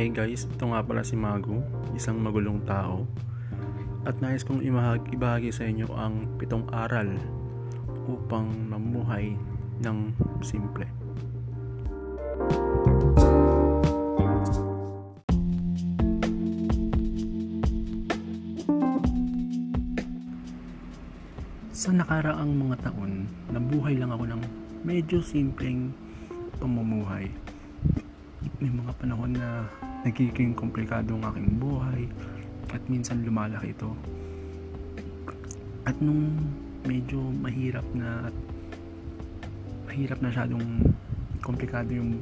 [0.00, 1.60] Hi guys, ito nga pala si Mago,
[1.92, 3.04] isang magulong tao.
[4.08, 7.20] At nais kong imahag, ibahagi sa inyo ang pitong aral
[8.08, 9.36] upang mamuhay
[9.84, 9.98] ng
[10.40, 10.88] simple.
[21.76, 24.42] Sa nakaraang mga taon, nabuhay lang ako ng
[24.80, 25.92] medyo simpleng
[26.56, 27.28] pamumuhay.
[28.64, 29.68] May mga panahon na
[30.00, 32.02] nagiging komplikado ang aking buhay
[32.72, 33.92] at minsan lumalaki ito.
[35.84, 36.32] At nung
[36.88, 38.36] medyo mahirap na at
[39.90, 40.64] mahirap na masyadong
[41.44, 42.20] komplikado yung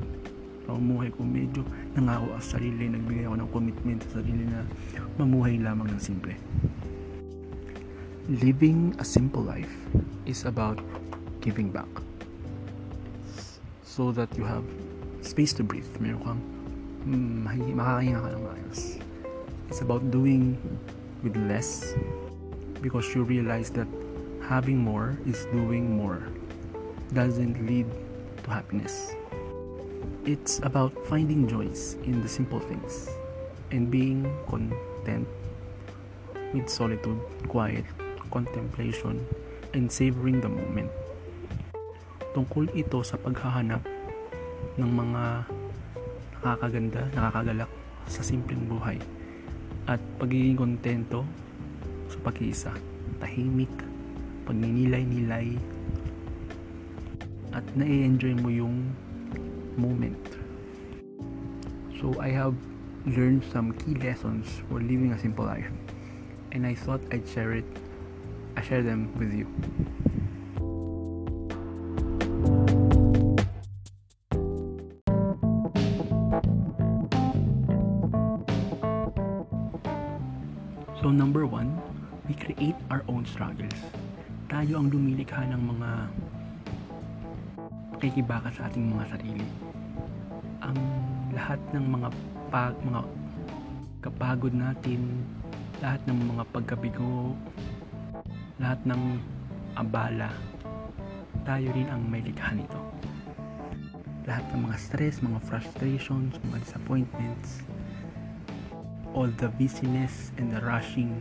[0.66, 1.62] pamumuhay ko, medyo
[1.94, 4.60] nangako ako sa sarili, nagbigay ako ng commitment sa sarili na
[5.16, 6.34] mamuhay lamang ng simple.
[8.28, 9.72] Living a simple life
[10.28, 10.76] is about
[11.40, 11.88] giving back
[13.80, 14.66] so that you have
[15.24, 15.88] space to breathe.
[15.96, 16.42] Meron kang
[17.08, 18.80] mm, makakahinga ka ng maayos.
[19.72, 20.60] It's about doing
[21.24, 21.96] with less
[22.84, 23.88] because you realize that
[24.44, 26.22] having more is doing more
[27.12, 27.88] doesn't lead
[28.44, 29.12] to happiness.
[30.28, 33.08] It's about finding joys in the simple things
[33.72, 35.28] and being content
[36.52, 37.84] with solitude, quiet,
[38.30, 39.24] contemplation,
[39.72, 40.92] and savoring the moment.
[42.36, 43.84] Tungkol ito sa paghahanap
[44.76, 45.48] ng mga
[46.42, 47.70] nakakaganda, nakakagalak
[48.08, 48.98] sa simpleng buhay
[49.88, 51.24] at pagiging kontento
[52.08, 52.72] sa pag-iisa,
[53.20, 53.72] tahimik,
[54.48, 55.56] pagninilay-nilay
[57.52, 58.76] at na-enjoy mo yung
[59.76, 60.16] moment.
[61.98, 62.54] So I have
[63.04, 65.68] learned some key lessons for living a simple life
[66.52, 67.66] and I thought I'd share it
[68.58, 69.46] I share them with you.
[84.78, 85.90] Ang lumilikha ng mga
[87.98, 89.48] pakikibaka sa ating mga sarili.
[90.62, 90.78] Ang
[91.34, 92.08] lahat ng mga
[92.46, 93.02] pag mga
[94.06, 95.26] kapagod natin,
[95.82, 97.34] lahat ng mga pagkabigo,
[98.62, 99.18] lahat ng
[99.74, 100.30] abala,
[101.42, 102.78] tayo rin ang may likha nito.
[104.30, 107.66] Lahat ng mga stress, mga frustrations, mga disappointments,
[109.10, 111.18] all the busyness and the rushing,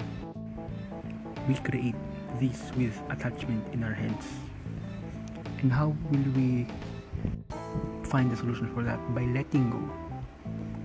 [1.50, 1.98] we create
[2.40, 4.26] this with attachment in our heads.
[5.62, 6.68] And how will we
[8.04, 9.02] find the solution for that?
[9.14, 9.82] By letting go.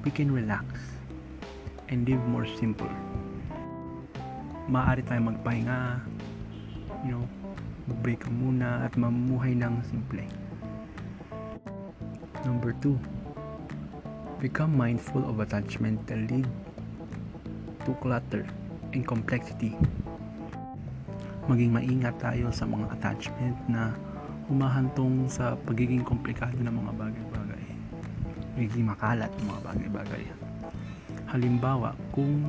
[0.05, 0.67] We can relax
[1.89, 2.89] and live more simple.
[4.67, 6.01] Maaari tayong magpahinga,
[7.05, 7.25] you know,
[8.01, 10.25] break muna at mamuhay ng simple.
[12.43, 12.99] Number two,
[14.41, 16.49] become mindful of attachment that lead
[17.87, 18.43] to clutter
[18.97, 19.79] and complexity.
[21.53, 23.93] Maging maingat tayo sa mga attachment na
[24.49, 27.65] humahantong sa pagiging komplikado ng mga bagay-bagay.
[28.57, 30.25] Magiging makalat ng mga bagay-bagay.
[31.29, 32.49] Halimbawa, kung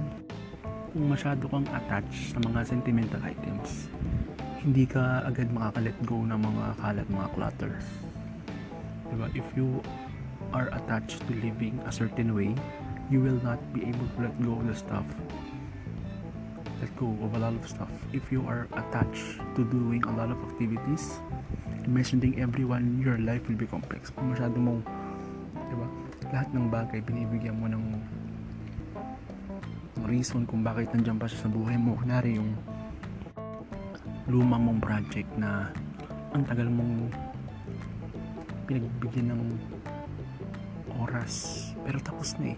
[0.96, 3.92] kung masyado kang attached sa mga sentimental items,
[4.64, 7.74] hindi ka agad makaka-let go ng mga kalat, mga clutter.
[9.12, 9.28] Diba?
[9.36, 9.84] If you
[10.56, 12.56] are attached to living a certain way,
[13.12, 15.04] you will not be able to let go of the stuff.
[16.84, 17.88] Let go of a lot of stuff.
[18.12, 21.16] If you are attached to doing a lot of activities,
[21.88, 24.12] imagining everyone, your life will be complex.
[24.20, 24.84] Masyado mong,
[25.72, 25.88] diba?
[26.36, 27.80] Lahat ng bagay, binibigyan mo ng
[30.12, 31.96] reason kung bakit nandiyan pa siya sa buhay mo.
[31.96, 32.52] Kunwari yung
[34.28, 35.72] luma mong project na
[36.36, 37.08] ang tagal mong
[38.68, 39.42] pinagbigyan ng
[41.00, 42.58] oras pero tapos na eh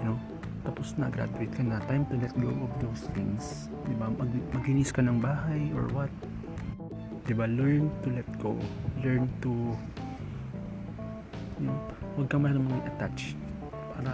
[0.00, 0.20] you know
[0.62, 3.66] tapos na graduate ka na time to let go of those things.
[3.86, 4.06] Di ba?
[4.10, 6.12] Mag, maglinis ka ng bahay or what?
[7.26, 7.50] Di ba?
[7.50, 8.54] Learn to let go.
[9.02, 9.74] Learn to
[11.62, 11.78] you know
[12.18, 13.30] huwag ka masyadong maging attached
[13.94, 14.12] para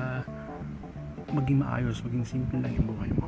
[1.32, 3.26] maging maayos maging simple lang yung buhay mo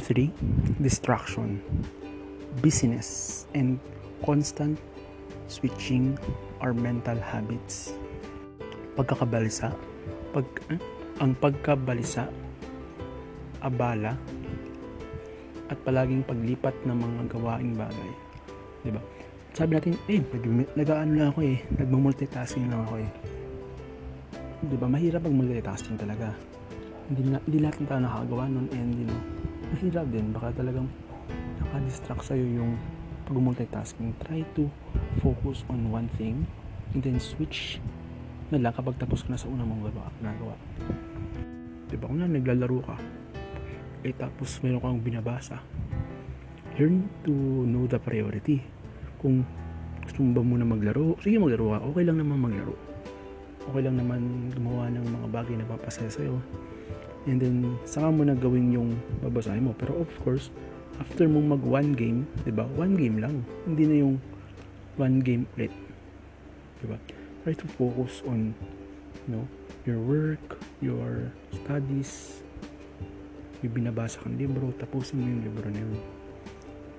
[0.00, 0.32] three,
[0.80, 1.60] distraction,
[2.64, 3.76] busyness, and
[4.24, 4.80] constant
[5.46, 6.16] switching
[6.64, 7.92] our mental habits.
[8.96, 9.76] Pagkakabalisa,
[10.32, 10.80] pag, eh,
[11.20, 12.26] ang pagkabalisa,
[13.60, 14.16] abala,
[15.70, 18.12] at palaging paglipat ng mga gawaing bagay.
[18.82, 18.98] Diba?
[19.54, 23.10] Sabi natin, eh, nag- nag-ano lang ako eh, nagmamultitasking lang ako eh.
[24.66, 24.86] Diba?
[24.90, 26.34] Mahirap mag multitasking talaga
[27.10, 29.20] hindi, na, hindi lahat ng tao nakagawa nun and you know
[29.74, 30.34] mahirap din.
[30.34, 30.90] Baka talagang
[31.62, 32.74] nakadistract sa'yo yung
[33.30, 34.14] pag-multitasking.
[34.26, 34.66] Try to
[35.22, 36.46] focus on one thing
[36.94, 37.78] and then switch
[38.50, 40.54] na lang kapag tapos ka na sa unang mong gawa, nagawa.
[41.86, 42.06] Diba?
[42.10, 42.98] Kung na naglalaro ka
[44.00, 45.60] eh tapos meron kang binabasa
[46.80, 47.32] learn to
[47.68, 48.64] know the priority.
[49.20, 49.44] Kung
[50.00, 51.78] gusto mo ba muna maglaro sige maglaro ka.
[51.92, 52.72] Okay lang naman maglaro.
[53.68, 56.40] Okay lang naman gumawa ng mga bagay na papasaya sa'yo
[57.28, 60.48] and then saka mo na gawin yung babasahin mo pero of course
[61.00, 62.68] after mong mag one game, 'di ba?
[62.76, 63.40] One game lang.
[63.64, 64.14] Hindi na yung
[65.00, 65.72] one game ulit.
[66.78, 67.00] 'Di ba?
[67.42, 68.52] Try to focus on
[69.24, 69.44] you know,
[69.88, 72.44] your work, your studies.
[73.64, 76.00] Yung binabasa kang libro, tapusin mo yung libro na yun.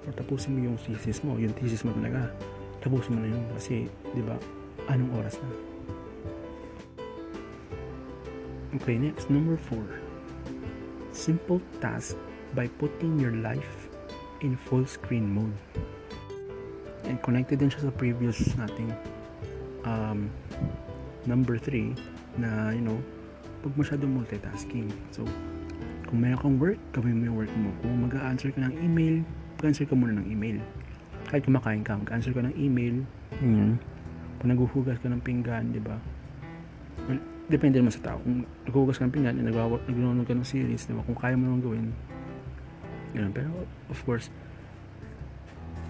[0.09, 2.33] Or tapusin mo yung thesis mo, yung thesis mo talaga.
[2.81, 3.85] Tapusin mo na yun kasi,
[4.17, 4.37] 'di ba?
[4.89, 5.49] Anong oras na?
[8.81, 10.00] Okay, next, number four.
[11.11, 12.15] Simple task
[12.55, 13.87] by putting your life
[14.41, 15.55] in full screen mode.
[17.07, 18.91] And connected din siya sa previous nating
[19.83, 20.31] um,
[21.27, 21.95] number 3
[22.39, 22.97] na, you know,
[23.61, 24.89] pag masyadong multitasking.
[25.13, 25.27] So,
[26.09, 27.69] kung meron kang work, gawin mo yung work mo.
[27.83, 29.23] Kung mag-answer ka ng email,
[29.59, 30.57] mag-answer ka muna ng email.
[31.29, 33.05] Kahit kumakain ka, mag-answer ka ng email.
[33.39, 33.79] Yun.
[34.41, 35.95] Kung naghuhugas ka ng pinggan, di ba?
[37.07, 38.17] Well, depende naman sa tao.
[38.23, 41.03] Kung naghuhugas ka ng pinggan, nag-nanonood ka ng series, di ba?
[41.03, 41.91] Kung kaya mo naman gawin,
[43.11, 43.31] Ganun.
[43.35, 43.51] Pero,
[43.91, 44.31] of course,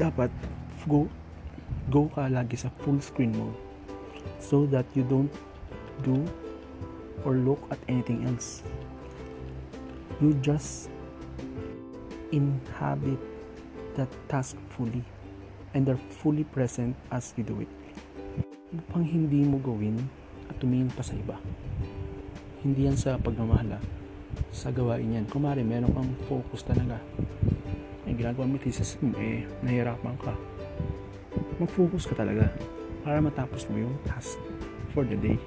[0.02, 0.34] dapat
[0.90, 1.06] go
[1.94, 3.58] go ka lagi sa full screen mode
[4.42, 5.30] so that you don't
[6.02, 6.26] do
[7.22, 8.66] or look at anything else.
[10.18, 10.90] You just
[12.34, 13.22] inhabit
[13.98, 15.06] that task fully
[15.78, 17.72] and are fully present as you do it.
[18.74, 20.02] Upang hindi mo gawin
[20.52, 21.40] at tumingin pa sa iba.
[22.62, 23.80] Hindi yan sa pagmamahala
[24.52, 25.26] sa gawain yan.
[25.32, 27.00] Kumari, meron kang focus talaga.
[28.04, 30.36] Ang ginagawa mo thesis mo, eh, nahihirapan ka.
[31.58, 32.52] Mag-focus ka talaga
[33.08, 34.36] para matapos mo yung task
[34.92, 35.40] for the day.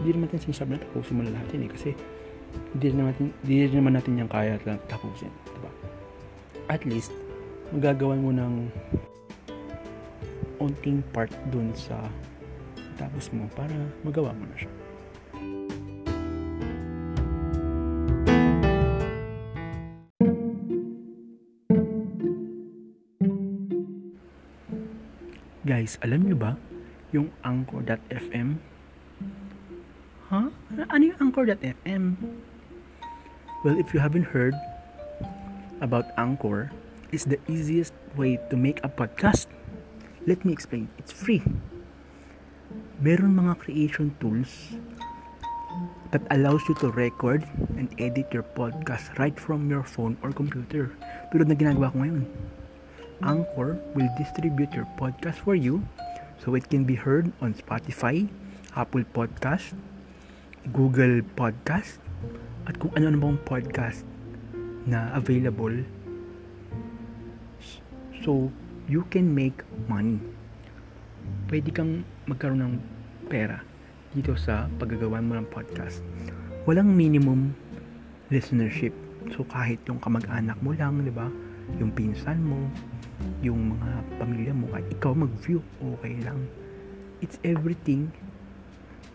[0.00, 1.90] Hindi naman natin sinasabi na tapusin mo na lahat yun eh, kasi
[2.76, 5.32] hindi naman natin, hindi naman natin yung kaya lang tapusin.
[5.48, 5.70] Diba?
[6.68, 7.14] At least,
[7.72, 8.52] magagawan mo ng
[10.60, 11.98] onting part dun sa
[12.94, 14.72] tapos mo para magawa mo na siya.
[25.64, 26.60] Guys, alam nyo ba
[27.08, 28.60] yung Anchor.fm?
[30.28, 30.52] Huh?
[30.92, 32.20] Ano yung Anchor.fm?
[33.64, 34.52] Well, if you haven't heard
[35.80, 36.68] about Anchor,
[37.16, 39.48] it's the easiest way to make a podcast.
[40.28, 40.92] Let me explain.
[41.00, 41.40] It's free.
[43.02, 44.78] Meron mga creation tools
[46.14, 47.42] that allows you to record
[47.74, 50.94] and edit your podcast right from your phone or computer.
[51.34, 52.22] Pero na ginagawa ko ngayon.
[53.18, 55.82] Anchor will distribute your podcast for you
[56.38, 58.30] so it can be heard on Spotify,
[58.78, 59.74] Apple Podcast,
[60.70, 61.98] Google Podcast,
[62.70, 64.06] at kung ano namang podcast
[64.86, 65.82] na available.
[68.22, 68.54] So,
[68.86, 70.22] you can make money.
[71.50, 72.74] Pwede kang magkaroon ng
[73.28, 73.60] pera
[74.14, 76.00] dito sa paggagawa mo ng podcast.
[76.64, 77.52] Walang minimum
[78.32, 78.94] listenership.
[79.32, 81.28] So, kahit yung kamag-anak mo lang, di ba?
[81.80, 82.68] Yung pinsan mo,
[83.40, 83.90] yung mga
[84.20, 86.48] pamilya mo kahit ikaw mag-view okay lang
[87.20, 88.10] it's everything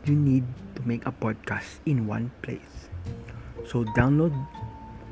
[0.06, 2.90] you need to make a podcast in one place
[3.66, 4.34] so download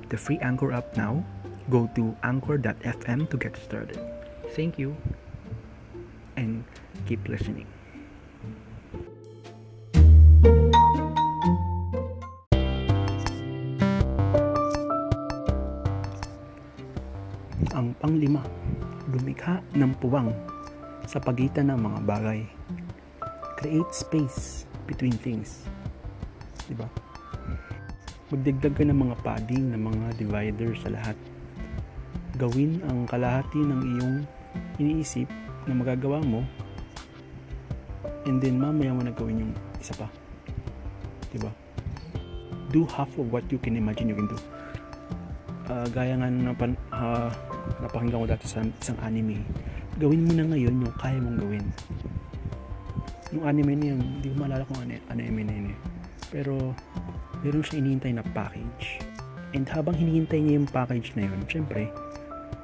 [0.09, 1.21] the free anchor app now
[1.67, 3.99] go to anchor.fm to get started
[4.55, 4.95] thank you
[6.37, 6.63] and
[7.05, 7.67] keep listening
[19.47, 20.29] lumikha ng puwang
[21.07, 22.39] sa pagitan ng mga bagay.
[23.55, 25.63] Create space between things.
[26.67, 26.83] Diba?
[28.27, 31.15] Magdagdag ka ng mga padding, ng mga divider sa lahat.
[32.35, 34.15] Gawin ang kalahati ng iyong
[34.83, 35.31] iniisip
[35.63, 36.43] na magagawa mo
[38.27, 40.11] and then mamaya mo na gawin yung isa pa.
[41.31, 41.49] Diba?
[42.75, 44.37] Do half of what you can imagine you can do.
[45.71, 46.51] Uh, gaya nga ng
[46.91, 47.31] uh,
[47.83, 49.41] napakinggan ko dati sa isang anime.
[49.97, 51.65] Gawin mo na ngayon yung kaya mong gawin.
[53.35, 55.77] Yung anime na yun hindi ko maalala kung ano, anime na yun eh.
[56.31, 56.53] Pero
[57.43, 59.03] meron siya inihintay na package.
[59.55, 61.89] And habang hinihintay niya yung package na yun syempre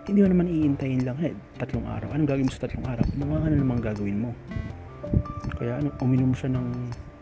[0.03, 2.11] hindi mo naman iintayin lang eh tatlong araw.
[2.11, 3.05] Anong gagawin mo sa tatlong araw?
[3.15, 4.31] Mga ano namang gagawin mo.
[5.55, 6.67] Kaya ano, uminom siya ng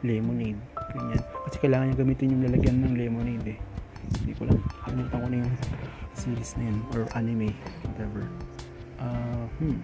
[0.02, 0.58] lemonade
[0.94, 1.22] ganyan.
[1.48, 3.60] Kasi kailangan niya gamitin yung lalagyan ng lemonade eh.
[4.22, 5.54] Hindi ko lang, kalimutan ko na yung
[6.14, 7.54] series na yun, or anime,
[7.86, 8.24] whatever.
[9.02, 9.78] Uh, hmm.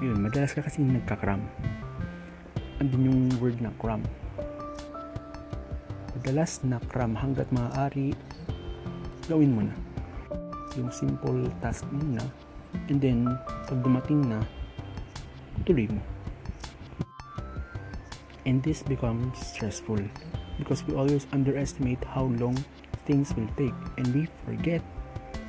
[0.00, 1.44] Yun, madalas ka kasi nagka-cram.
[2.80, 4.00] Andun yung word na cram.
[6.16, 8.16] Madalas na cram hanggat maaari,
[9.28, 9.74] gawin mo na.
[10.80, 12.24] Yung simple task mo na,
[12.88, 13.28] and then,
[13.68, 14.40] pag dumating na,
[15.68, 16.00] tuloy mo.
[18.48, 20.00] And this becomes stressful
[20.56, 22.56] because we always underestimate how long
[23.10, 24.78] things will take and we forget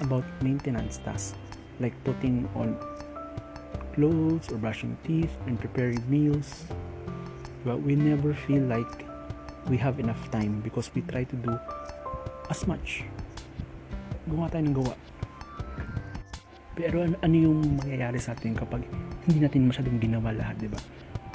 [0.01, 1.37] about maintenance tasks
[1.77, 2.73] like putting on
[3.93, 6.65] clothes or brushing teeth and preparing meals.
[7.61, 9.05] But we never feel like
[9.69, 11.53] we have enough time because we try to do
[12.49, 13.05] as much.
[14.25, 14.95] Gawa tayo ng gawa.
[16.73, 18.81] Pero ano, yung mangyayari sa atin kapag
[19.29, 20.81] hindi natin masyadong ginawa lahat, di ba?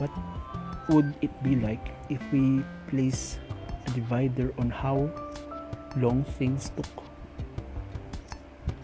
[0.02, 0.10] What
[0.90, 3.38] would it be like if we place
[3.86, 5.06] a divider on how
[5.96, 6.88] long things took?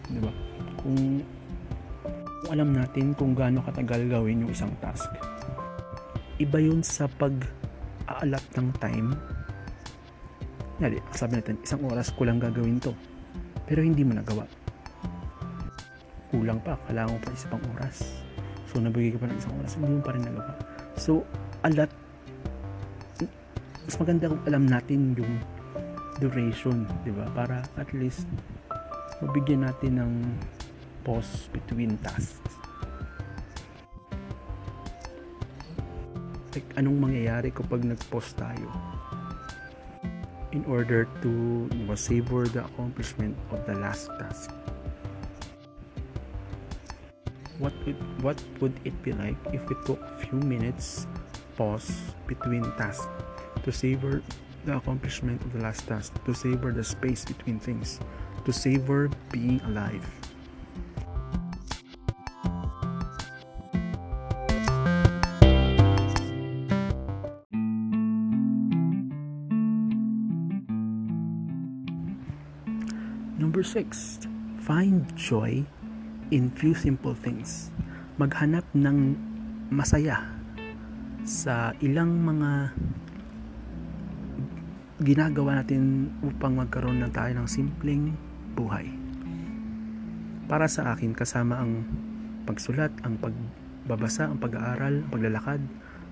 [0.09, 0.31] Di ba?
[0.81, 1.21] Kung,
[2.43, 5.07] kung alam natin kung gaano katagal gawin yung isang task.
[6.41, 9.09] Iba yun sa pag-aalat ng time.
[10.81, 12.91] Yari, sabi natin, isang oras ko lang gagawin to.
[13.69, 14.43] Pero hindi mo nagawa.
[16.33, 17.97] Kulang pa, kailangan mo pa isa pang oras.
[18.67, 20.53] So, nabigay ka pa ng isang oras, hindi mo pa rin nagawa.
[20.97, 21.21] So,
[21.61, 21.93] alat
[23.83, 25.33] mas maganda kung alam natin yung
[26.23, 27.27] duration, di ba?
[27.35, 28.23] Para at least
[29.19, 30.13] mabigyan natin ng
[31.03, 32.39] pause between tasks.
[36.55, 38.71] Like, anong mangyayari kapag nag-pause tayo?
[40.55, 41.65] In order to
[41.97, 44.53] savor the accomplishment of the last task.
[47.57, 51.09] What would, what would it be like if we took a few minutes
[51.57, 51.89] pause
[52.29, 53.09] between tasks
[53.65, 54.21] to savor
[54.65, 57.99] the accomplishment of the last task, to savor the space between things,
[58.45, 60.03] to savor being alive.
[73.37, 74.19] Number six,
[74.63, 75.67] find joy
[76.31, 77.69] in few simple things.
[78.17, 79.13] Maghanap ng
[79.69, 80.23] masaya
[81.27, 82.71] sa ilang mga
[85.03, 88.15] ginagawa natin upang magkaroon ng tayo ng simpleng
[88.55, 88.87] buhay.
[90.47, 91.83] Para sa akin, kasama ang
[92.47, 95.61] pagsulat, ang pagbabasa, ang pag-aaral, ang paglalakad,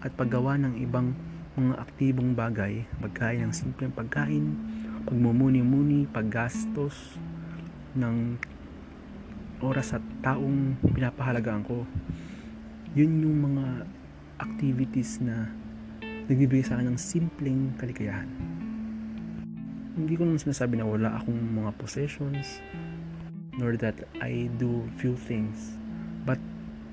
[0.03, 1.15] at paggawa ng ibang
[1.55, 4.59] mga aktibong bagay, pagkain ng simpleng pagkain,
[5.07, 7.15] pagmumuni-muni, paggastos
[7.95, 8.35] ng
[9.63, 11.87] oras at taong pinapahalagaan ko.
[12.91, 13.87] Yun yung mga
[14.43, 15.47] activities na
[16.27, 18.60] nagbibigay sa akin ng simpleng kaligayahan
[19.91, 22.63] hindi ko naman sinasabi na wala akong mga possessions
[23.59, 25.75] nor that I do few things.
[26.23, 26.39] But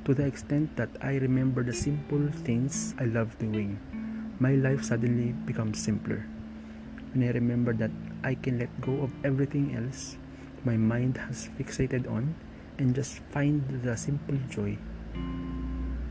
[0.02, 3.78] to the extent that I remember the simple things I love doing
[4.42, 6.26] my life suddenly becomes simpler.
[7.14, 10.18] When I remember that I can let go of everything else
[10.66, 12.34] my mind has fixated on
[12.78, 14.74] and just find the simple joy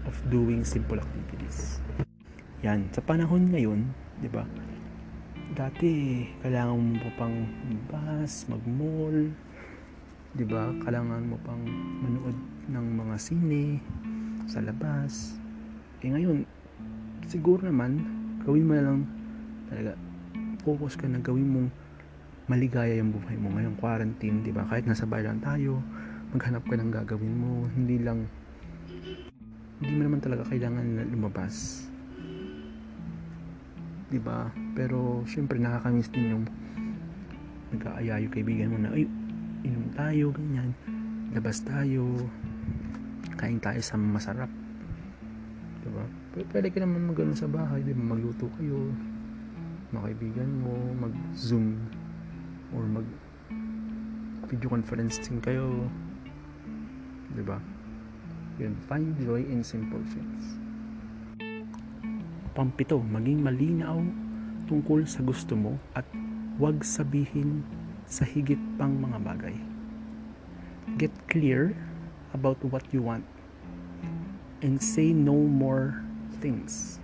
[0.08, 1.84] of doing simple activities.
[2.64, 2.88] Yan.
[2.96, 3.92] Sa panahon ngayon
[4.24, 4.48] di ba
[5.56, 7.38] dati kailangan mo pa pang
[7.88, 9.32] bus, mag-mall,
[10.36, 10.74] 'di ba?
[10.84, 11.64] Kailangan mo pang
[12.04, 12.36] manood
[12.68, 13.80] ng mga sine
[14.50, 15.40] sa labas.
[16.04, 16.44] Eh ngayon,
[17.28, 18.04] siguro naman
[18.44, 19.00] gawin mo na lang
[19.72, 19.92] talaga
[20.68, 21.70] focus ka na gawin mong
[22.48, 24.68] maligaya yung buhay mo ngayong quarantine, 'di ba?
[24.68, 25.80] Kahit nasa bahay lang tayo,
[26.36, 28.28] maghanap ka ng gagawin mo, hindi lang
[29.78, 31.87] hindi mo naman talaga kailangan lumabas
[34.08, 34.52] 'di ba?
[34.76, 36.46] Pero syempre nakakamiss din yung
[37.76, 39.04] nag-aaya yung kaibigan mo na ay
[39.68, 40.72] inom tayo ganyan
[41.36, 42.08] labas tayo
[43.36, 44.50] kain tayo sa masarap
[45.84, 46.06] 'di ba?
[46.36, 48.16] Pero pwede ka naman magano sa bahay, 'di ba?
[48.16, 48.92] Magluto kayo
[49.88, 51.80] mga kaibigan mo, mag-zoom
[52.76, 53.08] or mag
[54.48, 55.88] video conferencing kayo
[57.36, 57.60] 'di ba?
[58.58, 60.67] Yun, find joy in simple things.
[62.58, 64.02] Pampito, maging malinaw
[64.66, 66.10] tungkol sa gusto mo at
[66.58, 67.62] huwag sabihin
[68.10, 69.54] sa higit pang mga bagay.
[70.98, 71.78] Get clear
[72.34, 73.30] about what you want
[74.66, 76.02] and say no more
[76.42, 76.98] things.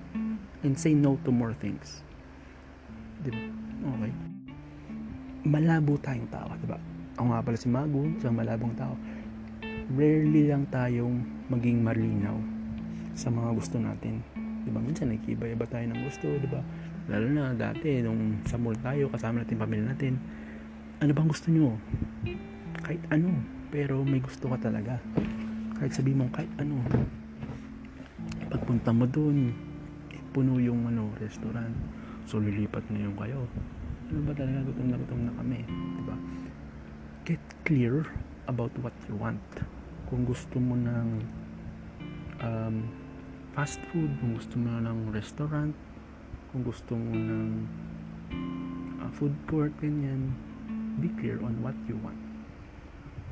[0.65, 2.01] And say no to more things.
[3.22, 3.38] Diba?
[3.93, 4.13] Okay.
[5.45, 6.81] Malabo tayong tao, diba?
[7.22, 8.98] Ako nga pala si Mago, isang malabong tao.
[9.93, 12.41] Rarely lang tayong maging malinaw
[13.13, 14.79] sa mga gusto natin Di ba?
[14.79, 16.63] Minsan nagkiba-iba tayo ng gusto, di ba?
[17.12, 20.15] Lalo na dati, nung sa mall tayo, kasama natin pamilya natin.
[21.03, 21.75] Ano bang gusto nyo?
[22.79, 23.43] Kahit ano.
[23.74, 25.01] Pero may gusto ka talaga.
[25.75, 26.79] Kahit sabi mo kahit ano.
[28.48, 29.51] Pagpunta mo dun,
[30.15, 31.75] eh, puno yung ano, restaurant.
[32.24, 33.43] So lilipat na yung kayo.
[34.13, 35.60] Ano ba talaga gutom na gutom na kami?
[35.67, 36.15] Di ba?
[37.27, 38.08] Get clear
[38.48, 39.43] about what you want.
[40.08, 41.08] Kung gusto mo ng
[42.39, 42.75] um,
[43.53, 45.77] fast food, kung gusto mo ng restaurant,
[46.50, 47.50] kung gusto mo ng
[48.98, 50.33] uh, food court, ganyan,
[50.98, 52.17] be clear on what you want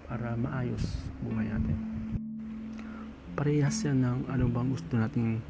[0.05, 1.77] para maayos buhay natin.
[3.33, 5.41] Parehas yan ng ano bang gusto nating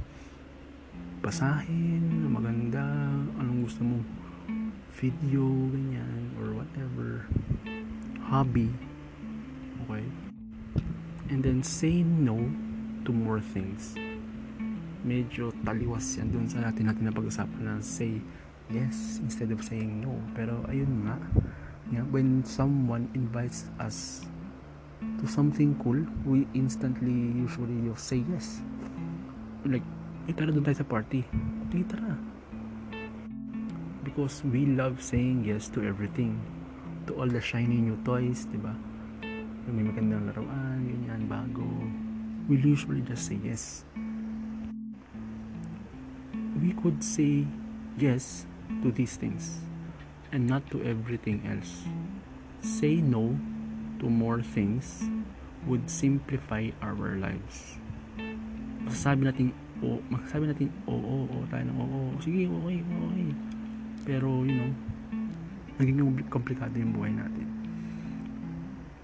[1.20, 3.12] basahin, maganda,
[3.44, 4.00] anong gusto mo
[4.96, 7.28] video, ganyan, or whatever,
[8.24, 8.72] hobby,
[9.84, 10.08] okay?
[11.28, 12.40] And then say no
[13.04, 14.00] to more things
[15.02, 18.22] medyo taliwas yan dun sa natin natin na pag-usapan na say
[18.70, 20.14] yes instead of saying no.
[20.38, 21.18] Pero ayun nga
[21.90, 24.26] yeah, when someone invites us
[25.18, 28.62] to something cool we instantly usually you say yes.
[29.66, 29.86] Like
[30.30, 31.26] eh tara dun tayo sa party.
[31.70, 32.14] Okay tara.
[34.06, 36.38] Because we love saying yes to everything.
[37.10, 38.78] To all the shiny new toys diba
[39.72, 41.66] may magandang laruan ganyan bago.
[42.46, 43.88] We usually just say yes
[46.72, 47.44] we could say
[48.00, 48.48] yes
[48.80, 49.60] to these things
[50.32, 51.84] and not to everything else.
[52.64, 53.36] Say no
[54.00, 55.04] to more things
[55.68, 57.76] would simplify our lives.
[58.88, 59.52] Masasabi natin
[59.84, 63.30] o, oh, masasabi natin oo, oh, oo, oh, tayo ng oo, oh, sige, okay, okay.
[64.08, 64.72] Pero, you know,
[65.76, 66.00] naging
[66.32, 67.48] komplikado yung buhay natin.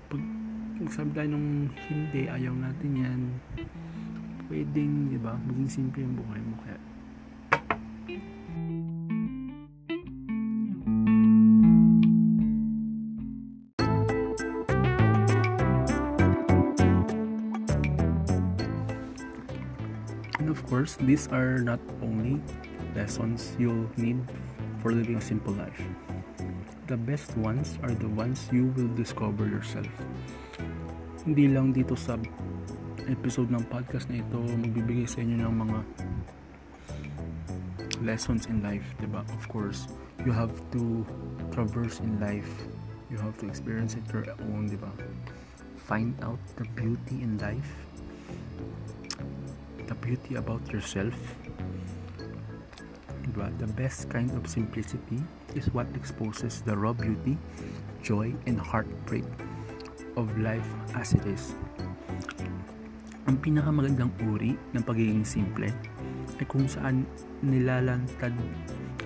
[0.08, 0.24] Pag
[0.80, 3.22] magsabi tayo ng hindi, ayaw natin yan,
[4.48, 6.56] pwedeng, di ba, maging simple yung buhay mo.
[6.64, 6.77] Kaya,
[20.88, 22.39] course, these are not only
[22.95, 24.23] lessons you'll need
[24.80, 25.82] for living a simple life.
[26.88, 29.91] The best ones are the ones you will discover yourself.
[31.28, 32.15] Hindi lang dito sa
[33.12, 35.80] episode ng podcast na ito magbibigay sa inyo ng mga
[38.08, 39.28] lessons in life, 'di ba?
[39.36, 39.91] Of course,
[40.23, 41.04] you have to
[41.52, 42.47] traverse in life.
[43.12, 44.95] You have to experience it your own, 'di ba?
[45.84, 47.87] Find out the beauty in life
[49.88, 51.15] the beauty about yourself.
[53.36, 55.23] But the best kind of simplicity
[55.56, 57.38] is what exposes the raw beauty,
[58.04, 59.26] joy, and heartbreak
[60.19, 61.56] of life as it is.
[63.28, 65.67] Ang pinakamagandang uri ng pagiging simple
[66.39, 67.04] ay kung saan
[67.43, 68.32] nilalantad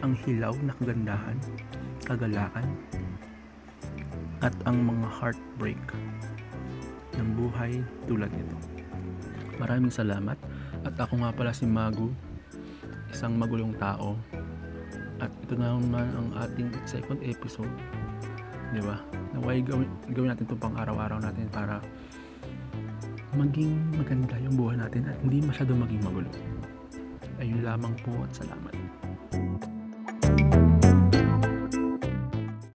[0.02, 1.38] ang hilaw na kagandahan,
[2.06, 2.66] kagalakan,
[4.42, 5.82] at ang mga heartbreak
[7.18, 8.58] ng buhay tulad nito.
[9.62, 10.38] Maraming salamat
[10.82, 12.10] at ako nga pala si Magu,
[13.14, 14.18] isang magulong tao.
[15.22, 17.70] At ito na naman ang ating second episode.
[18.74, 18.98] Di ba?
[19.38, 21.78] Naway gawin, gawin natin itong pang araw-araw natin para
[23.38, 26.30] maging maganda yung buhay natin at hindi masyado maging magulo.
[27.38, 28.74] Ayun lamang po at salamat.